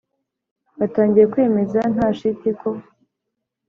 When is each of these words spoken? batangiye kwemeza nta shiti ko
batangiye 0.79 1.25
kwemeza 1.33 1.79
nta 1.93 2.07
shiti 2.17 2.49
ko 2.59 2.69